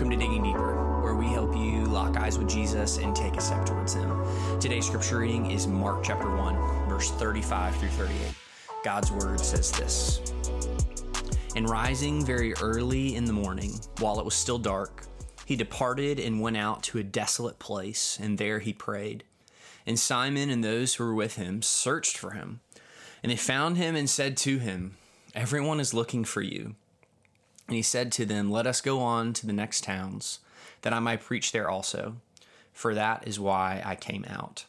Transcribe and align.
Welcome 0.00 0.18
to 0.18 0.26
Digging 0.26 0.42
Deeper, 0.42 1.02
where 1.02 1.14
we 1.14 1.26
help 1.26 1.54
you 1.54 1.84
lock 1.84 2.16
eyes 2.16 2.38
with 2.38 2.48
Jesus 2.48 2.96
and 2.96 3.14
take 3.14 3.36
a 3.36 3.40
step 3.42 3.66
towards 3.66 3.92
Him. 3.92 4.18
Today's 4.58 4.86
scripture 4.86 5.18
reading 5.18 5.50
is 5.50 5.66
Mark 5.66 6.02
chapter 6.02 6.34
1, 6.34 6.88
verse 6.88 7.10
35 7.10 7.76
through 7.76 7.88
38. 7.90 8.18
God's 8.82 9.12
word 9.12 9.40
says 9.40 9.70
this 9.70 10.22
And 11.54 11.68
rising 11.68 12.24
very 12.24 12.54
early 12.62 13.14
in 13.14 13.26
the 13.26 13.34
morning, 13.34 13.78
while 13.98 14.18
it 14.18 14.24
was 14.24 14.32
still 14.32 14.56
dark, 14.56 15.04
he 15.44 15.54
departed 15.54 16.18
and 16.18 16.40
went 16.40 16.56
out 16.56 16.82
to 16.84 16.98
a 16.98 17.02
desolate 17.02 17.58
place, 17.58 18.18
and 18.22 18.38
there 18.38 18.60
he 18.60 18.72
prayed. 18.72 19.24
And 19.86 19.98
Simon 19.98 20.48
and 20.48 20.64
those 20.64 20.94
who 20.94 21.04
were 21.04 21.14
with 21.14 21.36
him 21.36 21.60
searched 21.60 22.16
for 22.16 22.30
him. 22.30 22.60
And 23.22 23.30
they 23.30 23.36
found 23.36 23.76
him 23.76 23.96
and 23.96 24.08
said 24.08 24.38
to 24.38 24.60
him, 24.60 24.96
Everyone 25.34 25.78
is 25.78 25.92
looking 25.92 26.24
for 26.24 26.40
you. 26.40 26.76
And 27.70 27.76
he 27.76 27.82
said 27.82 28.10
to 28.12 28.26
them, 28.26 28.50
Let 28.50 28.66
us 28.66 28.80
go 28.80 28.98
on 28.98 29.32
to 29.34 29.46
the 29.46 29.52
next 29.52 29.84
towns, 29.84 30.40
that 30.82 30.92
I 30.92 30.98
might 30.98 31.20
preach 31.20 31.52
there 31.52 31.70
also, 31.70 32.16
for 32.72 32.96
that 32.96 33.28
is 33.28 33.38
why 33.38 33.80
I 33.86 33.94
came 33.94 34.24
out. 34.28 34.64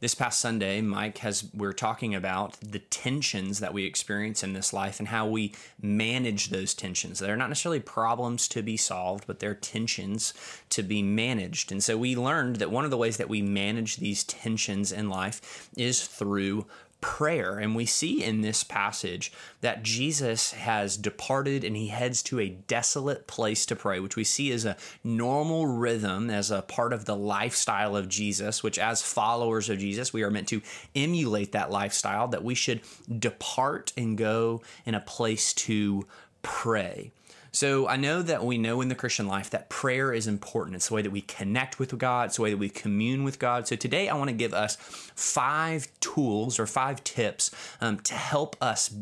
This 0.00 0.14
past 0.14 0.40
Sunday, 0.40 0.80
Mike 0.80 1.18
has 1.18 1.50
we're 1.52 1.74
talking 1.74 2.14
about 2.14 2.56
the 2.62 2.78
tensions 2.78 3.60
that 3.60 3.74
we 3.74 3.84
experience 3.84 4.42
in 4.42 4.54
this 4.54 4.72
life 4.72 4.98
and 4.98 5.08
how 5.08 5.26
we 5.26 5.52
manage 5.82 6.48
those 6.48 6.72
tensions. 6.72 7.18
They're 7.18 7.36
not 7.36 7.50
necessarily 7.50 7.80
problems 7.80 8.48
to 8.48 8.62
be 8.62 8.78
solved, 8.78 9.26
but 9.26 9.40
they're 9.40 9.54
tensions 9.54 10.32
to 10.70 10.82
be 10.82 11.02
managed. 11.02 11.70
And 11.70 11.84
so 11.84 11.98
we 11.98 12.16
learned 12.16 12.56
that 12.56 12.70
one 12.70 12.86
of 12.86 12.90
the 12.90 12.96
ways 12.96 13.18
that 13.18 13.28
we 13.28 13.42
manage 13.42 13.96
these 13.96 14.24
tensions 14.24 14.90
in 14.90 15.10
life 15.10 15.68
is 15.76 16.06
through 16.06 16.64
prayer. 17.00 17.58
And 17.58 17.76
we 17.76 17.86
see 17.86 18.22
in 18.22 18.40
this 18.40 18.64
passage 18.64 19.32
that 19.60 19.82
Jesus 19.82 20.52
has 20.52 20.96
departed 20.96 21.64
and 21.64 21.76
he 21.76 21.88
heads 21.88 22.22
to 22.24 22.40
a 22.40 22.48
desolate 22.48 23.26
place 23.26 23.64
to 23.66 23.76
pray, 23.76 24.00
which 24.00 24.16
we 24.16 24.24
see 24.24 24.50
as 24.52 24.64
a 24.64 24.76
normal 25.04 25.66
rhythm, 25.66 26.30
as 26.30 26.50
a 26.50 26.62
part 26.62 26.92
of 26.92 27.04
the 27.04 27.16
lifestyle 27.16 27.96
of 27.96 28.08
Jesus, 28.08 28.62
which 28.62 28.78
as 28.78 29.02
followers 29.02 29.68
of 29.68 29.78
Jesus, 29.78 30.12
we 30.12 30.22
are 30.22 30.30
meant 30.30 30.48
to 30.48 30.62
emulate 30.94 31.52
that 31.52 31.70
lifestyle, 31.70 32.28
that 32.28 32.44
we 32.44 32.54
should 32.54 32.80
depart 33.18 33.92
and 33.96 34.18
go 34.18 34.62
in 34.84 34.94
a 34.94 35.00
place 35.00 35.52
to 35.52 36.06
pray. 36.42 37.12
So 37.52 37.88
I 37.88 37.96
know 37.96 38.22
that 38.22 38.44
we 38.44 38.58
know 38.58 38.80
in 38.80 38.88
the 38.88 38.94
Christian 38.94 39.26
life 39.26 39.50
that 39.50 39.68
prayer 39.68 40.12
is 40.12 40.26
important. 40.26 40.76
It's 40.76 40.88
the 40.88 40.94
way 40.94 41.02
that 41.02 41.10
we 41.10 41.22
connect 41.22 41.78
with 41.78 41.96
God, 41.98 42.26
it's 42.26 42.36
the 42.36 42.42
way 42.42 42.50
that 42.50 42.58
we 42.58 42.68
commune 42.68 43.24
with 43.24 43.38
God. 43.38 43.66
So 43.66 43.76
today 43.76 44.08
I 44.08 44.16
want 44.16 44.28
to 44.28 44.36
give 44.36 44.54
us 44.54 44.76
five 45.14 45.88
tools 46.00 46.58
or 46.58 46.66
five 46.66 47.02
tips 47.04 47.50
um, 47.80 47.98
to 48.00 48.14
help 48.14 48.56
us 48.60 48.94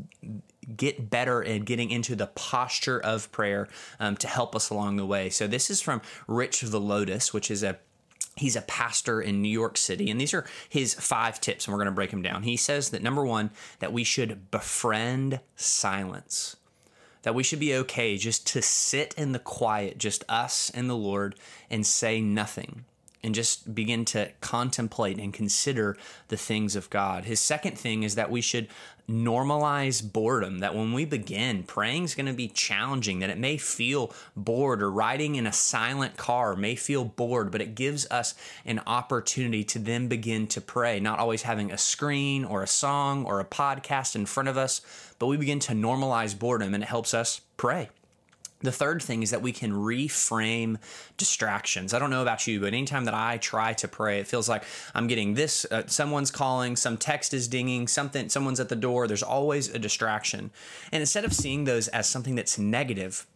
get 0.77 1.11
better 1.11 1.44
at 1.44 1.64
getting 1.64 1.91
into 1.91 2.17
the 2.17 2.27
posture 2.28 3.00
of 3.00 3.30
prayer 3.30 3.69
um, 4.00 4.17
to 4.17 4.27
help 4.27 4.56
us 4.56 4.70
along 4.70 4.97
the 4.97 5.06
way. 5.06 5.30
So 5.30 5.47
this 5.47 5.70
is 5.70 5.80
from 5.80 6.02
Rich 6.27 6.62
Villodas, 6.62 7.33
which 7.33 7.50
is 7.50 7.62
a 7.62 7.78
He's 8.39 8.55
a 8.55 8.61
pastor 8.61 9.22
in 9.22 9.41
New 9.41 9.48
York 9.48 9.78
City, 9.78 10.11
and 10.11 10.20
these 10.20 10.34
are 10.34 10.44
his 10.69 10.92
five 10.92 11.41
tips, 11.41 11.67
and 11.67 11.72
we're 11.72 11.78
going 11.78 11.86
to 11.86 11.92
break 11.92 12.11
them 12.11 12.20
down. 12.20 12.42
He 12.42 12.58
says 12.58 12.91
that 12.91 13.02
number 13.02 13.24
one, 13.24 13.50
that 13.78 13.94
we 13.94 14.05
should 14.05 14.50
befriend 14.50 15.41
silence 15.56 16.56
that 17.27 17.34
we 17.34 17.42
should 17.42 17.58
be 17.58 17.74
okay 17.74 18.16
just 18.16 18.46
to 18.46 18.62
sit 18.62 19.12
in 19.14 19.32
the 19.32 19.41
quiet, 19.41 19.98
just 19.98 20.22
us 20.28 20.70
and 20.70 20.88
the 20.88 20.94
Lord, 20.94 21.34
and 21.68 21.84
say 21.84 22.20
nothing 22.20 22.84
and 23.27 23.34
just 23.34 23.74
begin 23.74 24.05
to 24.06 24.30
contemplate 24.41 25.19
and 25.19 25.34
consider 25.34 25.96
the 26.28 26.36
things 26.36 26.77
of 26.77 26.88
God. 26.88 27.24
His 27.24 27.41
second 27.41 27.77
thing 27.77 28.05
is 28.05 28.14
that 28.14 28.30
we 28.30 28.41
should 28.41 28.68
normalize 29.08 30.00
boredom, 30.12 30.60
that 30.60 30.74
when 30.77 30.92
we 30.92 31.05
begin, 31.05 31.64
praying 31.64 32.05
is 32.05 32.14
going 32.14 32.27
to 32.27 32.33
be 32.33 32.46
challenging, 32.46 33.18
that 33.18 33.30
it 33.30 33.38
may 33.38 33.56
feel 33.56 34.12
bored 34.36 34.80
or 34.80 34.91
riding 34.91 35.34
in 35.34 35.46
a 35.46 35.52
silent 35.52 36.16
car 36.16 36.55
may 36.55 36.77
feel 36.77 37.05
bored, 37.05 37.50
but 37.50 37.60
it 37.60 37.74
gives 37.74 38.08
us 38.10 38.34
an 38.64 38.80
opportunity 38.86 39.64
to 39.64 39.80
then 39.80 40.06
begin 40.06 40.46
to 40.46 40.61
pray, 40.61 41.01
not 41.01 41.18
always 41.18 41.42
having 41.42 41.72
a 41.72 41.78
screen 41.78 42.45
or 42.45 42.62
a 42.62 42.68
song 42.68 43.24
or 43.24 43.40
a 43.40 43.45
podcast 43.45 44.14
in 44.14 44.24
front 44.24 44.48
of 44.48 44.56
us, 44.56 44.80
but 45.18 45.27
we 45.27 45.36
begin 45.36 45.58
to 45.58 45.72
normalize 45.72 46.39
boredom 46.39 46.74
and 46.74 46.83
it 46.84 46.89
helps 46.89 47.12
us 47.12 47.40
pray. 47.56 47.89
The 48.61 48.72
third 48.72 49.02
thing 49.02 49.22
is 49.22 49.30
that 49.33 49.42
we 49.42 49.52
can 49.52 49.72
reframe 49.72 50.78
distractions. 51.18 51.92
I 51.92 51.98
don't 51.98 52.11
know 52.11 52.22
about 52.22 52.46
you, 52.46 52.58
but 52.58 52.68
anytime 52.68 53.05
that 53.05 53.14
I 53.14 53.36
try 53.36 53.74
to 53.74 53.89
pray, 53.89 54.18
it 54.18 54.27
feels 54.27 54.48
like 54.48 54.64
I'm 54.94 55.06
getting 55.06 55.34
this 55.34 55.67
uh, 55.70 55.83
someone's 55.86 56.30
calling, 56.30 56.74
some 56.74 56.96
text 56.96 57.34
is 57.34 57.48
dinging, 57.48 57.86
something 57.86 58.30
someone's 58.30 58.58
at 58.58 58.70
the 58.70 58.77
door, 58.77 59.06
there's 59.06 59.22
always 59.22 59.68
a 59.68 59.78
distraction. 59.78 60.50
And 60.90 61.00
instead 61.00 61.24
of 61.24 61.34
seeing 61.34 61.64
those 61.64 61.89
as 61.89 62.08
something 62.08 62.34
that's 62.34 62.58
negative, 62.58 63.27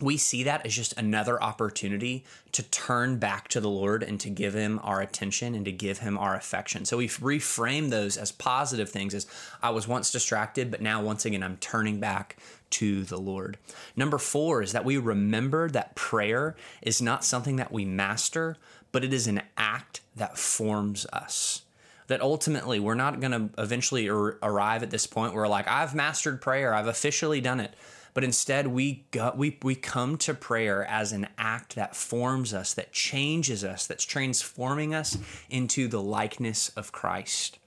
we 0.00 0.16
see 0.16 0.42
that 0.42 0.66
as 0.66 0.74
just 0.74 0.96
another 0.98 1.42
opportunity 1.42 2.24
to 2.52 2.62
turn 2.62 3.18
back 3.18 3.48
to 3.48 3.60
the 3.60 3.70
Lord 3.70 4.02
and 4.02 4.20
to 4.20 4.30
give 4.30 4.54
Him 4.54 4.78
our 4.82 5.00
attention 5.00 5.54
and 5.54 5.64
to 5.64 5.72
give 5.72 5.98
Him 5.98 6.18
our 6.18 6.34
affection. 6.34 6.84
So 6.84 6.98
we 6.98 7.08
reframe 7.08 7.88
those 7.88 8.16
as 8.16 8.30
positive 8.30 8.90
things 8.90 9.14
as 9.14 9.26
I 9.62 9.70
was 9.70 9.88
once 9.88 10.10
distracted, 10.10 10.70
but 10.70 10.82
now 10.82 11.02
once 11.02 11.24
again 11.24 11.42
I'm 11.42 11.56
turning 11.56 11.98
back 11.98 12.36
to 12.70 13.04
the 13.04 13.18
Lord. 13.18 13.56
Number 13.94 14.18
four 14.18 14.62
is 14.62 14.72
that 14.72 14.84
we 14.84 14.98
remember 14.98 15.70
that 15.70 15.94
prayer 15.94 16.56
is 16.82 17.00
not 17.00 17.24
something 17.24 17.56
that 17.56 17.72
we 17.72 17.84
master, 17.84 18.56
but 18.92 19.04
it 19.04 19.14
is 19.14 19.26
an 19.26 19.42
act 19.56 20.00
that 20.14 20.38
forms 20.38 21.06
us 21.12 21.62
that 22.08 22.20
ultimately 22.20 22.78
we're 22.78 22.94
not 22.94 23.20
going 23.20 23.32
to 23.32 23.60
eventually 23.60 24.08
ar- 24.08 24.38
arrive 24.42 24.82
at 24.82 24.90
this 24.90 25.06
point 25.06 25.34
where 25.34 25.48
like 25.48 25.66
I've 25.66 25.94
mastered 25.94 26.40
prayer, 26.40 26.72
I've 26.72 26.86
officially 26.86 27.40
done 27.40 27.60
it 27.60 27.74
but 28.16 28.24
instead 28.24 28.68
we 28.68 29.04
go, 29.10 29.30
we 29.36 29.58
we 29.62 29.74
come 29.74 30.16
to 30.16 30.32
prayer 30.32 30.86
as 30.86 31.12
an 31.12 31.28
act 31.36 31.74
that 31.74 31.94
forms 31.94 32.54
us, 32.54 32.72
that 32.72 32.90
changes 32.90 33.62
us, 33.62 33.86
that's 33.86 34.06
transforming 34.06 34.94
us 34.94 35.18
into 35.50 35.86
the 35.86 36.00
likeness 36.00 36.70
of 36.70 36.92
Christ. 36.92 37.58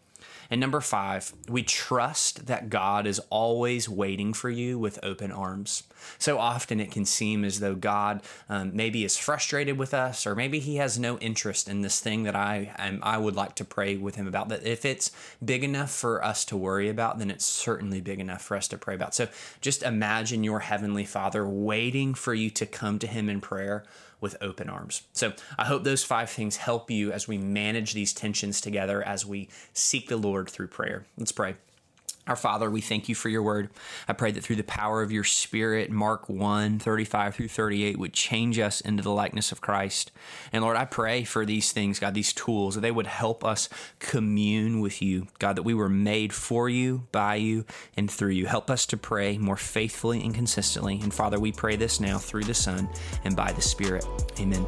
And 0.49 0.59
number 0.59 0.81
five, 0.81 1.31
we 1.47 1.61
trust 1.61 2.47
that 2.47 2.69
God 2.69 3.05
is 3.05 3.19
always 3.29 3.87
waiting 3.87 4.33
for 4.33 4.49
you 4.49 4.79
with 4.79 4.97
open 5.03 5.31
arms. 5.31 5.83
So 6.17 6.39
often 6.39 6.79
it 6.79 6.91
can 6.91 7.05
seem 7.05 7.45
as 7.45 7.59
though 7.59 7.75
God 7.75 8.23
um, 8.47 8.71
maybe 8.73 9.03
is 9.03 9.15
frustrated 9.17 9.77
with 9.77 9.93
us, 9.93 10.25
or 10.25 10.35
maybe 10.35 10.59
He 10.59 10.77
has 10.77 10.97
no 10.97 11.17
interest 11.19 11.69
in 11.69 11.81
this 11.81 11.99
thing 11.99 12.23
that 12.23 12.35
I 12.35 12.73
am, 12.77 12.99
I 13.03 13.17
would 13.17 13.35
like 13.35 13.55
to 13.55 13.65
pray 13.65 13.95
with 13.97 14.15
Him 14.15 14.27
about. 14.27 14.49
That 14.49 14.65
if 14.65 14.85
it's 14.85 15.11
big 15.43 15.63
enough 15.63 15.91
for 15.91 16.23
us 16.23 16.45
to 16.45 16.57
worry 16.57 16.89
about, 16.89 17.19
then 17.19 17.29
it's 17.29 17.45
certainly 17.45 18.01
big 18.01 18.19
enough 18.19 18.41
for 18.41 18.57
us 18.57 18.67
to 18.69 18.77
pray 18.77 18.95
about. 18.95 19.13
So 19.13 19.27
just 19.61 19.83
imagine 19.83 20.43
your 20.43 20.61
Heavenly 20.61 21.05
Father 21.05 21.47
waiting 21.47 22.13
for 22.15 22.33
you 22.33 22.49
to 22.51 22.65
come 22.65 22.97
to 22.99 23.07
Him 23.07 23.29
in 23.29 23.39
prayer 23.39 23.83
with 24.21 24.35
open 24.41 24.69
arms. 24.69 25.03
So 25.13 25.33
I 25.57 25.65
hope 25.65 25.83
those 25.83 26.03
five 26.03 26.29
things 26.29 26.57
help 26.57 26.91
you 26.91 27.11
as 27.11 27.27
we 27.27 27.37
manage 27.37 27.93
these 27.93 28.13
tensions 28.13 28.61
together 28.61 29.01
as 29.03 29.25
we 29.25 29.49
seek 29.73 30.09
the 30.09 30.17
Lord 30.17 30.49
through 30.49 30.67
prayer. 30.67 31.05
Let's 31.17 31.31
pray. 31.31 31.55
Our 32.29 32.35
Father, 32.35 32.69
we 32.69 32.79
thank 32.79 33.09
you 33.09 33.15
for 33.15 33.27
your 33.27 33.41
word. 33.41 33.71
I 34.07 34.13
pray 34.13 34.29
that 34.29 34.43
through 34.43 34.57
the 34.57 34.63
power 34.63 35.01
of 35.01 35.11
your 35.11 35.23
Spirit, 35.23 35.89
Mark 35.89 36.29
1 36.29 36.77
35 36.77 37.33
through 37.33 37.47
38 37.47 37.97
would 37.97 38.13
change 38.13 38.59
us 38.59 38.81
into 38.81 39.01
the 39.01 39.09
likeness 39.09 39.51
of 39.51 39.61
Christ. 39.61 40.11
And 40.53 40.63
Lord, 40.63 40.77
I 40.77 40.85
pray 40.85 41.23
for 41.23 41.43
these 41.43 41.71
things, 41.71 41.97
God, 41.97 42.13
these 42.13 42.31
tools, 42.31 42.75
that 42.75 42.81
they 42.81 42.91
would 42.91 43.07
help 43.07 43.43
us 43.43 43.67
commune 43.97 44.79
with 44.79 45.01
you. 45.01 45.25
God, 45.39 45.55
that 45.55 45.63
we 45.63 45.73
were 45.73 45.89
made 45.89 46.31
for 46.31 46.69
you, 46.69 47.07
by 47.11 47.33
you, 47.33 47.65
and 47.97 48.11
through 48.11 48.29
you. 48.29 48.45
Help 48.45 48.69
us 48.69 48.85
to 48.85 48.97
pray 48.97 49.39
more 49.39 49.57
faithfully 49.57 50.23
and 50.23 50.35
consistently. 50.35 50.99
And 51.01 51.11
Father, 51.11 51.39
we 51.39 51.51
pray 51.51 51.77
this 51.77 51.99
now 51.99 52.19
through 52.19 52.43
the 52.43 52.53
Son 52.53 52.87
and 53.23 53.35
by 53.35 53.53
the 53.53 53.61
Spirit. 53.61 54.05
Amen. 54.39 54.67